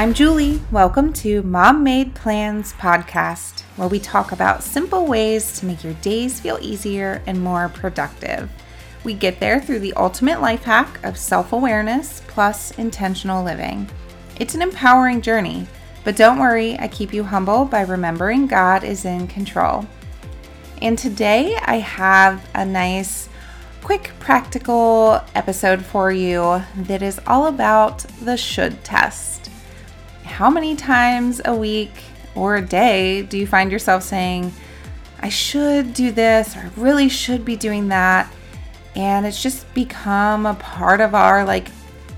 [0.00, 0.62] I'm Julie.
[0.72, 5.92] Welcome to Mom Made Plans podcast, where we talk about simple ways to make your
[5.92, 8.50] days feel easier and more productive.
[9.04, 13.90] We get there through the ultimate life hack of self awareness plus intentional living.
[14.36, 15.66] It's an empowering journey,
[16.02, 19.86] but don't worry, I keep you humble by remembering God is in control.
[20.80, 23.28] And today I have a nice,
[23.82, 29.49] quick, practical episode for you that is all about the should test.
[30.40, 31.92] How many times a week
[32.34, 34.50] or a day do you find yourself saying,
[35.18, 38.32] I should do this, or I really should be doing that?
[38.96, 41.68] And it's just become a part of our like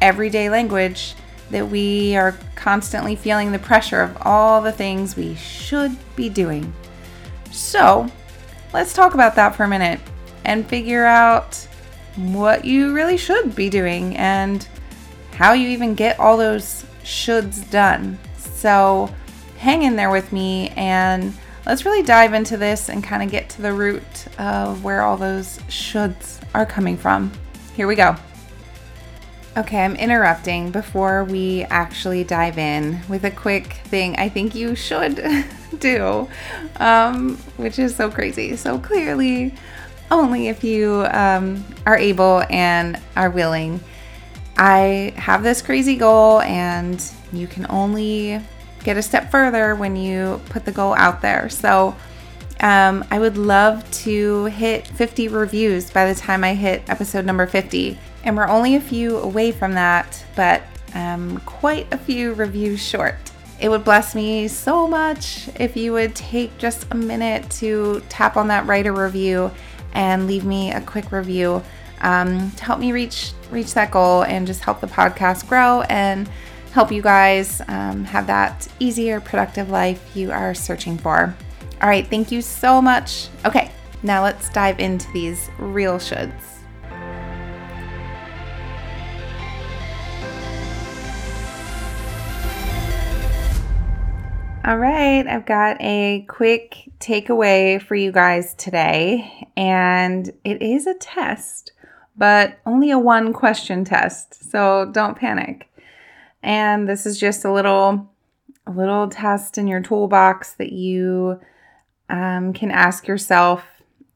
[0.00, 1.16] everyday language
[1.50, 6.72] that we are constantly feeling the pressure of all the things we should be doing.
[7.50, 8.06] So,
[8.72, 9.98] let's talk about that for a minute
[10.44, 11.56] and figure out
[12.14, 14.64] what you really should be doing and
[15.32, 18.18] how you even get all those shoulds done.
[18.36, 19.12] So,
[19.58, 21.32] hang in there with me and
[21.66, 25.16] let's really dive into this and kind of get to the root of where all
[25.16, 27.32] those shoulds are coming from.
[27.74, 28.16] Here we go.
[29.54, 34.74] Okay, I'm interrupting before we actually dive in with a quick thing I think you
[34.74, 35.22] should
[35.78, 36.26] do,
[36.76, 38.56] um, which is so crazy.
[38.56, 39.54] So clearly,
[40.10, 43.80] only if you um, are able and are willing.
[44.56, 48.40] I have this crazy goal, and you can only
[48.84, 51.48] get a step further when you put the goal out there.
[51.48, 51.94] So,
[52.60, 57.46] um, I would love to hit 50 reviews by the time I hit episode number
[57.46, 57.98] 50.
[58.24, 60.62] And we're only a few away from that, but
[60.94, 63.16] um, quite a few reviews short.
[63.60, 68.36] It would bless me so much if you would take just a minute to tap
[68.36, 69.50] on that write a review
[69.92, 71.62] and leave me a quick review
[72.02, 76.28] um, to help me reach reach that goal and just help the podcast grow and
[76.72, 81.34] help you guys um, have that easier, productive life you are searching for.
[81.80, 83.28] All right, thank you so much.
[83.44, 83.70] Okay,
[84.02, 86.52] now let's dive into these real shoulds.
[94.64, 100.94] All right, I've got a quick takeaway for you guys today, and it is a
[100.94, 101.72] test,
[102.16, 105.68] but only a one question test, so don't panic.
[106.42, 108.08] And this is just a little
[108.66, 111.40] a little test in your toolbox that you
[112.08, 113.64] um, can ask yourself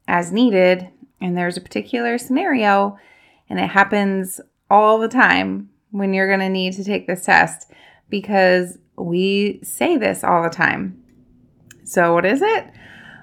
[0.07, 0.89] as needed.
[1.21, 2.99] And there's a particular scenario,
[3.49, 4.41] and it happens
[4.71, 7.73] all the time when you're going to need to take this test
[8.09, 11.03] because we say this all the time.
[11.85, 12.67] So, what is it?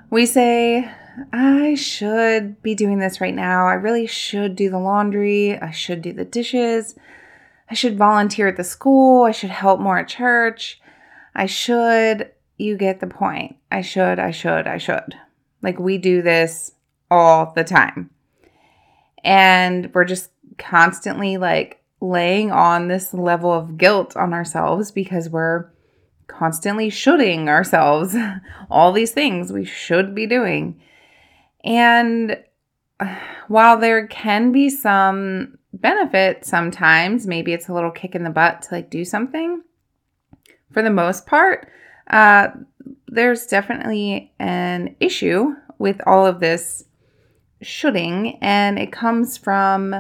[0.09, 0.89] We say,
[1.31, 3.67] I should be doing this right now.
[3.67, 5.59] I really should do the laundry.
[5.59, 6.95] I should do the dishes.
[7.69, 9.23] I should volunteer at the school.
[9.23, 10.79] I should help more at church.
[11.35, 12.31] I should.
[12.57, 13.57] You get the point.
[13.71, 15.15] I should, I should, I should.
[15.61, 16.71] Like we do this
[17.09, 18.09] all the time.
[19.23, 25.69] And we're just constantly like laying on this level of guilt on ourselves because we're
[26.27, 28.15] constantly shoulding ourselves
[28.69, 30.79] all these things we should be doing.
[31.63, 32.37] And
[33.47, 38.63] while there can be some benefit sometimes, maybe it's a little kick in the butt
[38.63, 39.63] to like do something,
[40.71, 41.67] for the most part,
[42.09, 42.49] uh,
[43.07, 46.85] there's definitely an issue with all of this
[47.61, 49.95] shoulding, and it comes from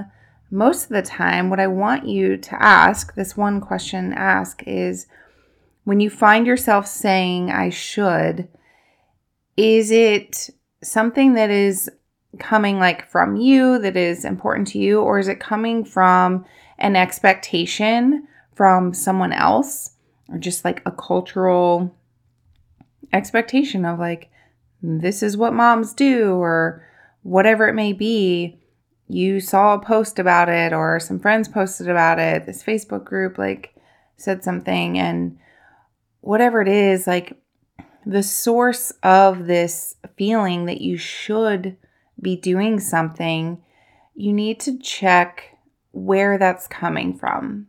[0.51, 5.07] most of the time, what I want you to ask, this one question ask is
[5.83, 8.47] when you find yourself saying, I should,
[9.57, 10.49] is it
[10.83, 11.89] something that is
[12.39, 16.45] coming like from you that is important to you, or is it coming from
[16.77, 19.91] an expectation from someone else,
[20.29, 21.95] or just like a cultural
[23.11, 24.29] expectation of like,
[24.81, 26.85] this is what moms do, or
[27.21, 28.59] whatever it may be?
[29.07, 33.37] you saw a post about it or some friends posted about it, this Facebook group
[33.37, 33.75] like
[34.17, 35.37] said something and
[36.21, 37.37] whatever it is, like
[38.05, 41.77] the source of this feeling that you should
[42.21, 43.61] be doing something,
[44.15, 45.57] you need to check
[45.91, 47.67] where that's coming from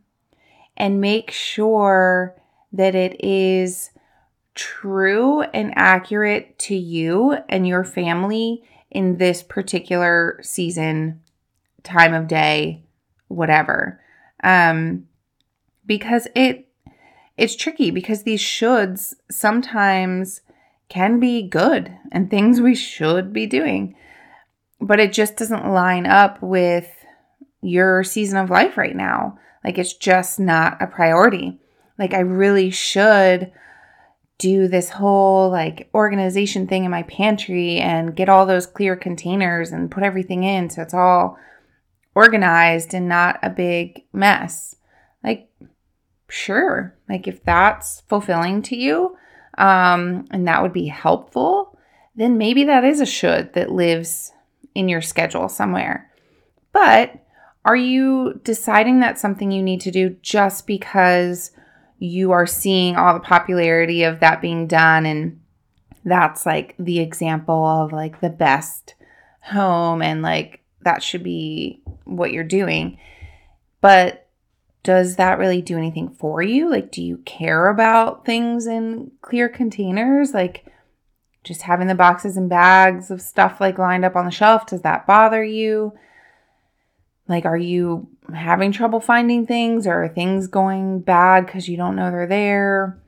[0.77, 2.35] and make sure
[2.73, 3.91] that it is
[4.55, 11.21] true and accurate to you and your family in this particular season
[11.83, 12.83] time of day,
[13.27, 14.01] whatever.
[14.43, 15.07] Um,
[15.85, 16.64] because it
[17.37, 20.41] it's tricky because these shoulds sometimes
[20.89, 23.95] can be good and things we should be doing,
[24.79, 26.87] but it just doesn't line up with
[27.61, 29.37] your season of life right now.
[29.63, 31.59] Like it's just not a priority.
[31.97, 33.51] like I really should
[34.37, 39.71] do this whole like organization thing in my pantry and get all those clear containers
[39.71, 41.37] and put everything in so it's all
[42.15, 44.75] organized and not a big mess.
[45.23, 45.49] Like,
[46.35, 49.17] sure, like if that's fulfilling to you
[49.57, 51.77] um, and that would be helpful,
[52.15, 54.33] then maybe that is a should that lives
[54.73, 56.11] in your schedule somewhere.
[56.73, 57.25] But
[57.63, 61.51] are you deciding that's something you need to do just because
[61.99, 65.39] you are seeing all the popularity of that being done and
[66.03, 68.95] that's like the example of like the best
[69.39, 72.99] home and like that should be what you're doing.
[73.79, 74.24] But
[74.85, 76.69] does that really do anything for you?
[76.69, 80.31] Like, do you care about things in clear containers?
[80.31, 80.71] Like,
[81.43, 84.83] just having the boxes and bags of stuff like lined up on the shelf, does
[84.83, 85.93] that bother you?
[87.27, 91.95] Like, are you having trouble finding things or are things going bad because you don't
[91.95, 93.01] know they're there?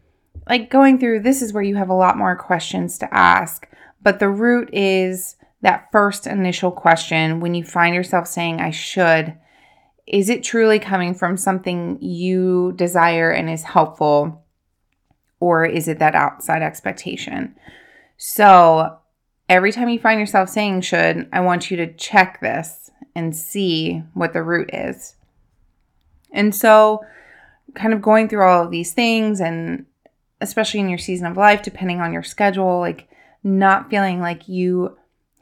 [0.50, 3.70] Like, going through this is where you have a lot more questions to ask.
[4.02, 9.38] But the root is that first initial question when you find yourself saying, I should,
[10.08, 14.46] is it truly coming from something you desire and is helpful?
[15.40, 17.56] Or is it that outside expectation?
[18.16, 18.98] So
[19.50, 24.02] every time you find yourself saying should, I want you to check this and see
[24.14, 25.16] what the root is.
[26.32, 27.04] And so,
[27.74, 29.86] kind of going through all of these things, and
[30.42, 33.10] especially in your season of life, depending on your schedule, like
[33.44, 34.98] not feeling like you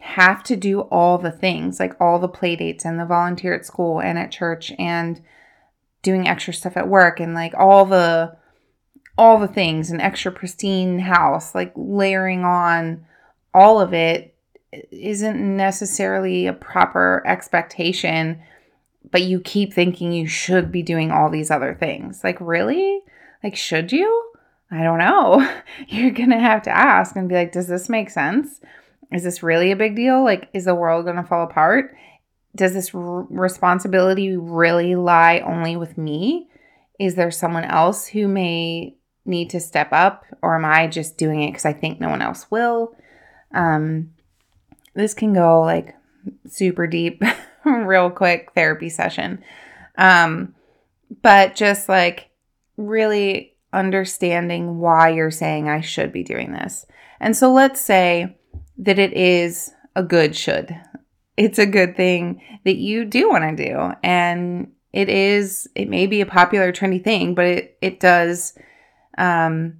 [0.06, 3.66] have to do all the things, like all the play dates and the volunteer at
[3.66, 5.22] school and at church and
[6.02, 8.38] doing extra stuff at work and like all the
[9.18, 13.04] all the things an extra pristine house like layering on
[13.54, 14.36] all of it
[14.92, 18.40] isn't necessarily a proper expectation
[19.12, 22.24] but you keep thinking you should be doing all these other things.
[22.24, 23.02] Like really?
[23.44, 24.32] Like should you?
[24.72, 25.60] I don't know.
[25.88, 28.62] You're gonna have to ask and be like does this make sense
[29.16, 30.24] is this really a big deal?
[30.24, 31.96] Like, is the world going to fall apart?
[32.54, 36.50] Does this r- responsibility really lie only with me?
[37.00, 41.42] Is there someone else who may need to step up, or am I just doing
[41.42, 42.94] it because I think no one else will?
[43.54, 44.12] Um,
[44.96, 45.96] this can go like
[46.48, 47.22] super deep,
[47.66, 49.44] real quick therapy session.
[49.98, 50.56] Um,
[51.22, 52.30] but just like
[52.76, 56.86] really understanding why you're saying I should be doing this.
[57.22, 58.38] And so let's say
[58.78, 60.76] that it is a good should.
[61.38, 63.94] It's a good thing that you do want to do.
[64.04, 68.58] And it is, it may be a popular, trendy thing, but it, it does
[69.18, 69.80] um,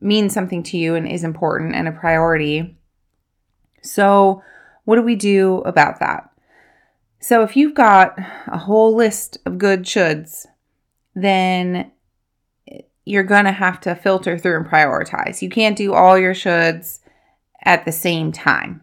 [0.00, 2.76] mean something to you and is important and a priority.
[3.82, 4.42] So,
[4.84, 6.30] what do we do about that?
[7.20, 10.46] So, if you've got a whole list of good shoulds,
[11.14, 11.90] then
[13.04, 15.42] you're going to have to filter through and prioritize.
[15.42, 16.99] You can't do all your shoulds
[17.64, 18.82] at the same time.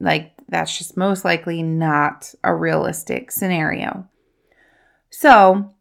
[0.00, 4.08] Like, that's just most likely not a realistic scenario.
[5.10, 5.74] So,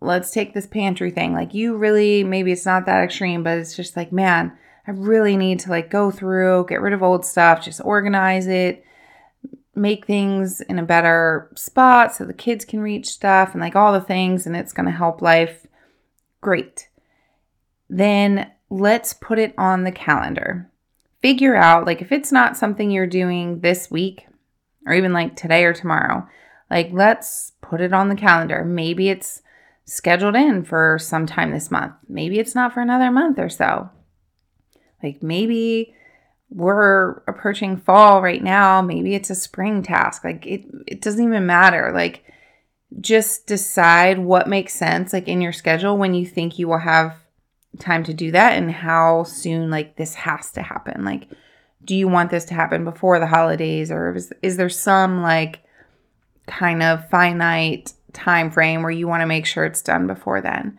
[0.00, 1.32] let's take this pantry thing.
[1.32, 4.52] Like, you really, maybe it's not that extreme, but it's just like, man,
[4.86, 8.84] I really need to like go through, get rid of old stuff, just organize it,
[9.74, 13.92] make things in a better spot so the kids can reach stuff and like all
[13.92, 15.66] the things, and it's going to help life.
[16.40, 16.88] Great.
[17.88, 20.68] Then let's put it on the calendar
[21.22, 24.26] figure out like if it's not something you're doing this week
[24.86, 26.26] or even like today or tomorrow,
[26.70, 28.64] like let's put it on the calendar.
[28.64, 29.40] Maybe it's
[29.84, 31.94] scheduled in for sometime this month.
[32.08, 33.88] Maybe it's not for another month or so.
[35.02, 35.94] Like maybe
[36.50, 40.24] we're approaching fall right now, maybe it's a spring task.
[40.24, 41.92] Like it it doesn't even matter.
[41.94, 42.24] Like
[43.00, 47.21] just decide what makes sense like in your schedule when you think you will have
[47.78, 51.04] time to do that and how soon like this has to happen?
[51.04, 51.28] Like
[51.84, 55.62] do you want this to happen before the holidays or is, is there some like
[56.46, 60.78] kind of finite time frame where you want to make sure it's done before then?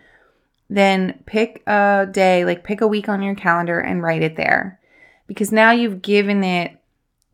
[0.69, 4.79] Then pick a day like pick a week on your calendar and write it there.
[5.27, 6.77] Because now you've given it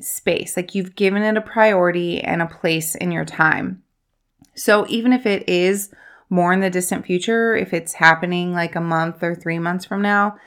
[0.01, 3.83] space like you've given it a priority and a place in your time.
[4.55, 5.93] So even if it is
[6.29, 10.01] more in the distant future, if it's happening like a month or three months from
[10.01, 10.37] now,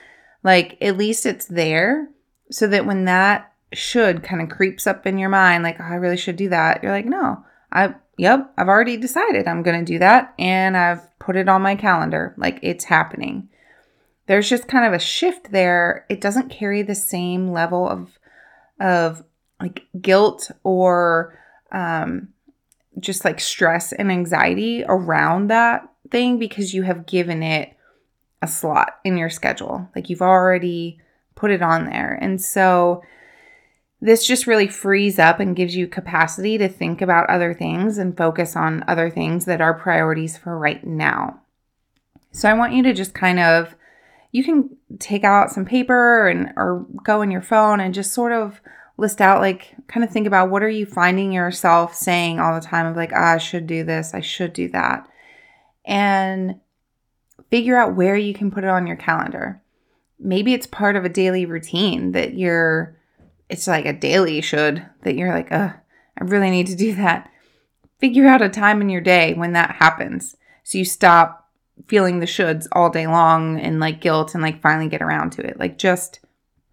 [0.45, 2.09] like at least it's there
[2.51, 5.95] so that when that should kind of creeps up in your mind, like, oh, I
[5.95, 9.93] really should do that, you're like, no, I, yep, I've already decided I'm going to
[9.93, 12.35] do that and I've put it on my calendar.
[12.37, 13.49] Like it's happening.
[14.27, 16.07] There's just kind of a shift there.
[16.09, 18.19] It doesn't carry the same level of,
[18.79, 19.25] of
[19.61, 21.39] like guilt or,
[21.73, 22.29] um,
[22.99, 27.77] just like stress and anxiety around that thing because you have given it
[28.43, 29.89] a slot in your schedule.
[29.95, 30.99] Like you've already
[31.35, 32.19] put it on there.
[32.21, 33.03] And so
[34.01, 38.17] this just really frees up and gives you capacity to think about other things and
[38.17, 41.41] focus on other things that are priorities for right now.
[42.33, 43.75] So I want you to just kind of
[44.33, 48.33] you can take out some paper and or go in your phone and just sort
[48.33, 48.61] of
[49.03, 52.67] list out like kind of think about what are you finding yourself saying all the
[52.67, 55.07] time of like ah, I should do this, I should do that.
[55.85, 56.61] And
[57.51, 59.61] figure out where you can put it on your calendar.
[60.19, 62.97] Maybe it's part of a daily routine that you're
[63.51, 65.73] it's like a daily should that you're like, "Uh,
[66.19, 67.29] I really need to do that."
[67.99, 70.37] Figure out a time in your day when that happens.
[70.63, 71.51] So you stop
[71.89, 75.43] feeling the shoulds all day long and like guilt and like finally get around to
[75.47, 75.59] it.
[75.59, 76.21] Like just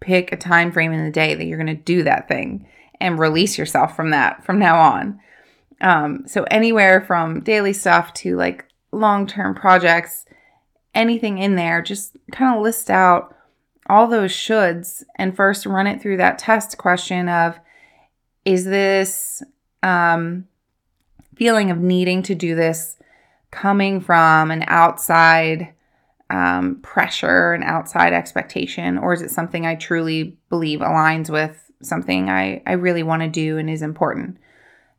[0.00, 2.66] pick a time frame in the day that you're going to do that thing
[3.00, 5.20] and release yourself from that from now on.
[5.80, 10.26] Um, so anywhere from daily stuff to like long-term projects,
[10.94, 13.34] anything in there, just kind of list out
[13.88, 17.58] all those shoulds and first run it through that test question of
[18.44, 19.42] is this
[19.82, 20.46] um,
[21.34, 22.96] feeling of needing to do this
[23.50, 25.74] coming from an outside
[26.30, 32.30] um, pressure, and outside expectation, or is it something I truly believe aligns with something
[32.30, 34.38] I, I really want to do and is important?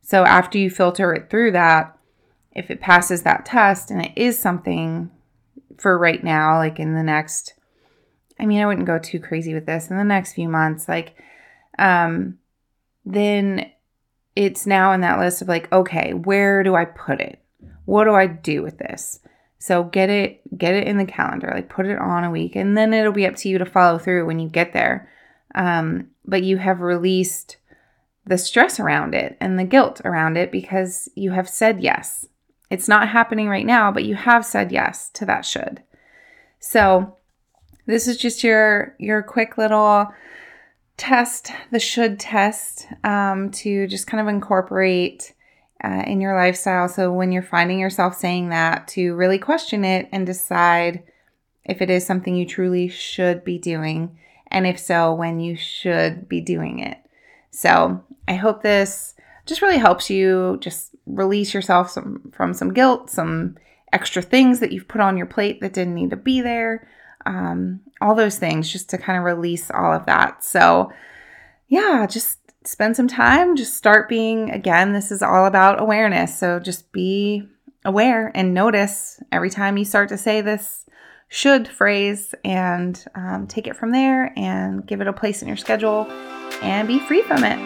[0.02, 1.98] So after you filter it through that,
[2.54, 5.10] if it passes that test and it is something
[5.78, 7.54] for right now, like in the next,
[8.40, 11.16] I mean, I wouldn't go too crazy with this in the next few months, like,
[11.80, 12.38] um,
[13.06, 13.72] then
[14.36, 17.42] it's now in that list of like, okay, where do I put it?
[17.86, 19.20] what do I do with this?
[19.62, 22.76] So get it get it in the calendar, like put it on a week, and
[22.76, 25.08] then it'll be up to you to follow through when you get there.
[25.54, 27.58] Um, but you have released
[28.26, 32.26] the stress around it and the guilt around it because you have said yes.
[32.72, 35.84] It's not happening right now, but you have said yes to that should.
[36.60, 37.18] So
[37.86, 40.12] this is just your your quick little
[40.98, 45.36] test, the should test, um, to just kind of incorporate
[45.84, 46.88] uh, in your lifestyle.
[46.88, 51.04] So when you're finding yourself saying that, to really question it and decide
[51.66, 56.28] if it is something you truly should be doing, and if so, when you should
[56.28, 56.98] be doing it.
[57.52, 63.10] So I hope this just really helps you just release yourself some, from some guilt,
[63.10, 63.58] some
[63.94, 66.88] extra things that you've put on your plate that didn't need to be there.
[67.26, 70.44] Um, all those things just to kind of release all of that.
[70.44, 70.92] So,
[71.68, 76.38] yeah, just spend some time, just start being, again, this is all about awareness.
[76.38, 77.48] So just be
[77.84, 80.86] aware and notice every time you start to say this
[81.28, 85.58] should phrase and um, take it from there and give it a place in your
[85.58, 86.06] schedule
[86.62, 87.58] and be free from it.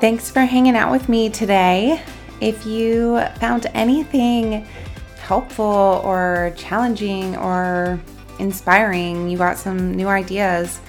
[0.00, 2.02] Thanks for hanging out with me today.
[2.40, 4.66] If you found anything
[5.18, 7.98] helpful or challenging or
[8.38, 10.80] inspiring, you got some new ideas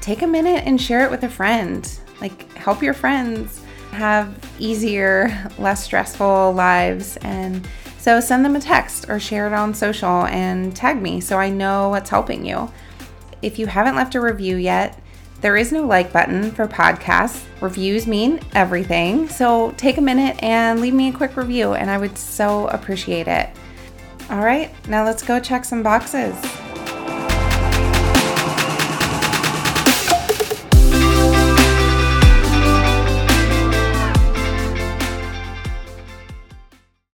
[0.00, 1.98] take a minute and share it with a friend.
[2.20, 3.62] Like, help your friends
[3.92, 7.16] have easier, less stressful lives.
[7.18, 7.66] And
[7.98, 11.50] so send them a text or share it on social and tag me so I
[11.50, 12.70] know what's helping you.
[13.42, 15.00] If you haven't left a review yet,
[15.40, 17.44] there is no like button for podcasts.
[17.60, 19.28] Reviews mean everything.
[19.28, 23.28] So take a minute and leave me a quick review, and I would so appreciate
[23.28, 23.48] it.
[24.30, 26.34] All right, now let's go check some boxes.